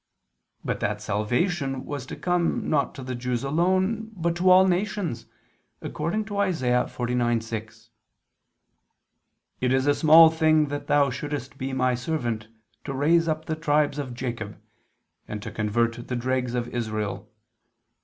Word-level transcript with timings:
But 0.65 0.79
that 0.79 0.99
salvation 0.99 1.85
was 1.85 2.07
to 2.07 2.15
come 2.15 2.67
not 2.67 2.95
to 2.95 3.03
the 3.03 3.13
Jews 3.13 3.43
alone 3.43 4.09
but 4.15 4.35
to 4.37 4.49
all 4.49 4.67
nations, 4.67 5.27
according 5.79 6.25
to 6.25 6.41
Isa. 6.41 6.89
49:6: 6.91 7.89
"It 9.61 9.71
is 9.71 9.85
a 9.85 9.93
small 9.93 10.31
thing 10.31 10.69
that 10.69 10.87
thou 10.87 11.11
shouldst 11.11 11.59
be 11.59 11.71
my 11.71 11.93
servant 11.93 12.47
to 12.85 12.95
raise 12.95 13.27
up 13.27 13.45
the 13.45 13.55
tribes 13.55 13.99
of 13.99 14.15
Jacob, 14.15 14.57
and 15.27 15.39
to 15.43 15.51
convert 15.51 16.07
the 16.07 16.15
dregs 16.15 16.55
of 16.55 16.67
Israel. 16.69 17.29